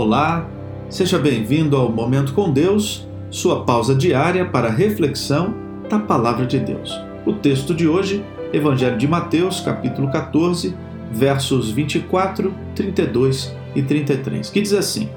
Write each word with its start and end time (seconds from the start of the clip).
Olá, 0.00 0.48
seja 0.88 1.18
bem-vindo 1.18 1.76
ao 1.76 1.90
Momento 1.90 2.32
com 2.32 2.52
Deus, 2.52 3.04
sua 3.32 3.64
pausa 3.64 3.96
diária 3.96 4.44
para 4.44 4.70
reflexão 4.70 5.52
da 5.90 5.98
Palavra 5.98 6.46
de 6.46 6.56
Deus. 6.60 6.96
O 7.26 7.32
texto 7.32 7.74
de 7.74 7.88
hoje, 7.88 8.24
Evangelho 8.52 8.96
de 8.96 9.08
Mateus, 9.08 9.60
capítulo 9.60 10.08
14, 10.08 10.72
versos 11.10 11.72
24, 11.72 12.54
32 12.76 13.52
e 13.74 13.82
33, 13.82 14.50
que 14.50 14.62
diz 14.62 14.72
assim: 14.72 15.10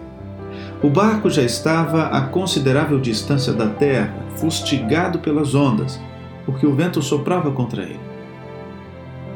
O 0.82 0.89
barco 0.89 1.29
já 1.29 1.43
estava 1.43 2.07
a 2.07 2.21
considerável 2.21 3.00
distância 3.00 3.54
da 3.54 3.68
terra, 3.68 4.11
fustigado 4.38 5.20
pelas 5.20 5.54
ondas, 5.54 6.02
porque 6.43 6.66
o 6.66 6.73
vento 6.73 7.04
soprava 7.04 7.52
contra 7.52 7.84
ele. 7.84 8.00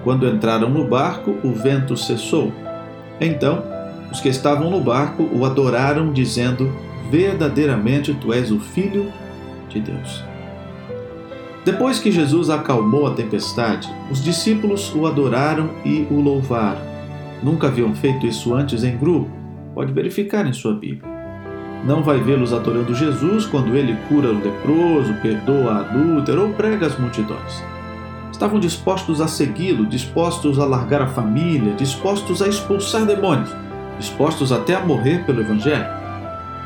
Quando 0.04 0.28
entraram 0.28 0.72
no 0.72 0.88
barco, 0.88 1.36
o 1.44 1.52
vento 1.52 1.96
cessou. 1.96 2.52
Então, 3.22 3.75
os 4.16 4.22
que 4.22 4.30
estavam 4.30 4.70
no 4.70 4.80
barco 4.80 5.30
o 5.34 5.46
adoraram, 5.46 6.14
dizendo: 6.14 6.72
Verdadeiramente 7.12 8.14
tu 8.14 8.32
és 8.32 8.50
o 8.50 8.60
Filho 8.60 9.12
de 9.68 9.82
Deus. 9.82 10.24
Depois 11.66 12.00
que 12.00 12.12
Jesus 12.12 12.50
acalmou 12.50 13.08
a 13.08 13.14
tempestade, 13.14 13.92
os 14.10 14.24
discípulos 14.24 14.94
o 14.96 15.06
adoraram 15.06 15.72
e 15.84 16.08
o 16.10 16.22
louvaram. 16.22 16.80
Nunca 17.44 17.68
haviam 17.68 17.94
feito 17.94 18.26
isso 18.26 18.54
antes 18.54 18.84
em 18.84 18.96
grupo, 18.96 19.30
pode 19.74 19.92
verificar 19.92 20.48
em 20.48 20.54
sua 20.54 20.74
Bíblia. 20.74 21.14
Não 21.84 22.02
vai 22.02 22.20
vê-los 22.20 22.54
adorando 22.54 22.96
Jesus 22.96 23.46
quando 23.46 23.76
ele 23.76 23.98
cura 24.08 24.30
o 24.30 24.40
leproso, 24.40 25.14
perdoa 25.22 25.74
a 25.74 25.80
adúltera 25.80 26.42
ou 26.42 26.54
prega 26.54 26.88
as 26.88 26.98
multidões. 26.98 27.64
Estavam 28.32 28.60
dispostos 28.60 29.20
a 29.20 29.28
segui-lo, 29.28 29.86
dispostos 29.86 30.58
a 30.58 30.66
largar 30.66 31.02
a 31.02 31.08
família, 31.08 31.74
dispostos 31.74 32.42
a 32.42 32.48
expulsar 32.48 33.06
demônios 33.06 33.65
dispostos 33.98 34.52
até 34.52 34.76
a 34.76 34.86
morrer 34.86 35.26
pelo 35.26 35.42
Evangelho. 35.42 35.86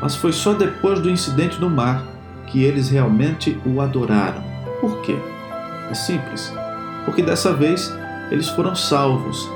Mas 0.00 0.16
foi 0.16 0.32
só 0.32 0.52
depois 0.52 1.00
do 1.00 1.10
incidente 1.10 1.60
no 1.60 1.68
mar 1.68 2.02
que 2.46 2.64
eles 2.64 2.88
realmente 2.88 3.60
o 3.64 3.80
adoraram. 3.80 4.42
Por 4.80 5.00
quê? 5.02 5.16
É 5.90 5.94
simples. 5.94 6.52
Porque 7.04 7.22
dessa 7.22 7.52
vez 7.52 7.94
eles 8.30 8.48
foram 8.48 8.74
salvos. 8.74 9.48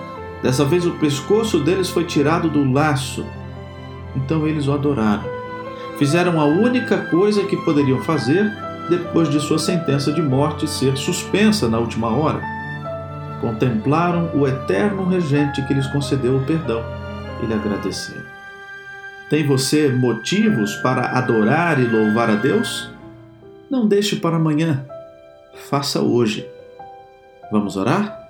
Dessa 0.42 0.64
vez 0.64 0.84
o 0.86 0.92
pescoço 0.92 1.61
deles 1.61 1.89
foi 1.89 2.05
tirado 2.05 2.48
do 2.48 2.70
laço. 2.70 3.25
Então 4.14 4.47
eles 4.47 4.69
o 4.69 4.72
adoraram. 4.72 5.25
Fizeram 5.98 6.41
a 6.41 6.44
única 6.44 6.98
coisa 7.06 7.44
que 7.44 7.56
poderiam 7.59 8.00
fazer 8.03 8.53
depois 8.91 9.31
de 9.31 9.41
sua 9.41 9.59
sentença 9.59 10.12
de 10.12 10.20
morte 10.20 10.69
ser 10.69 10.97
suspensa 10.97 11.69
na 11.69 11.78
última 11.78 12.09
hora. 12.09 12.41
Contemplaram 13.41 14.31
o 14.34 14.47
eterno 14.47 15.09
regente 15.09 15.64
que 15.66 15.75
lhes 15.75 15.86
concedeu 15.86 16.36
o 16.36 16.44
perdão 16.44 16.84
e 17.42 17.46
lhe 17.46 17.54
agradecer. 17.54 18.24
Tem 19.28 19.46
você 19.46 19.88
motivos 19.88 20.77
para 20.77 21.18
adorar 21.18 21.80
e 21.80 21.86
louvar 21.86 22.30
a 22.30 22.34
Deus? 22.34 22.91
Não 23.70 23.88
deixe 23.88 24.16
para 24.16 24.36
amanhã, 24.36 24.86
faça 25.68 26.00
hoje. 26.00 26.46
Vamos 27.50 27.76
orar? 27.76 28.22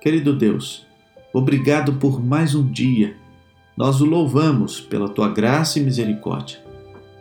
Querido 0.00 0.32
Deus, 0.32 0.86
obrigado 1.32 1.94
por 1.94 2.24
mais 2.24 2.54
um 2.54 2.66
dia. 2.66 3.16
Nós 3.76 4.00
o 4.00 4.04
louvamos 4.04 4.80
pela 4.80 5.08
tua 5.08 5.28
graça 5.28 5.78
e 5.78 5.82
misericórdia. 5.82 6.58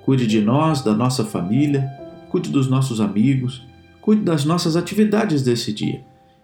Cuide 0.05 0.27
de 0.27 0.41
nós, 0.41 0.81
da 0.81 0.93
nossa 0.93 1.23
família, 1.23 1.87
cuide 2.29 2.49
dos 2.49 2.67
nossos 2.67 2.99
amigos, 2.99 3.65
cuide 3.99 4.23
das 4.23 4.45
nossas 4.45 4.75
atividades 4.75 5.43
desse 5.43 5.73
dia 5.73 6.03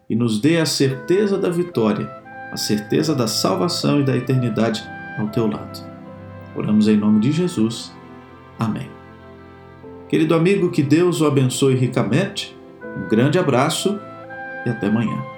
e 0.10 0.16
nos 0.16 0.40
dê 0.40 0.60
a 0.60 0.66
certeza 0.66 1.38
da 1.38 1.50
vitória 1.50 2.27
a 2.52 2.58
certeza 2.58 3.14
da 3.14 3.28
salvação 3.28 4.00
e 4.02 4.04
da 4.04 4.16
eternidade 4.16 4.84
ao 5.18 5.28
teu 5.28 5.48
lado. 5.48 5.86
Oramos 6.56 6.88
em 6.88 6.98
nome 6.98 7.20
de 7.20 7.32
Jesus. 7.32 7.94
Amém. 8.58 8.90
Querido 10.10 10.34
amigo, 10.34 10.72
que 10.72 10.82
Deus 10.82 11.22
o 11.22 11.28
abençoe 11.28 11.76
ricamente. 11.76 12.58
Um 12.98 13.08
grande 13.08 13.38
abraço 13.38 14.00
e 14.66 14.70
até 14.70 14.88
amanhã. 14.88 15.37